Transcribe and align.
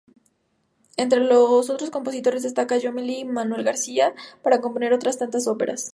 Entre 0.97 1.19
los 1.19 1.69
otros 1.69 1.91
compositores 1.91 2.41
destacan: 2.41 2.81
Jommelli 2.81 3.19
y 3.19 3.23
Manuel 3.25 3.63
García, 3.63 4.15
para 4.41 4.59
componer 4.59 4.93
otras 4.93 5.19
tantas 5.19 5.45
óperas. 5.45 5.89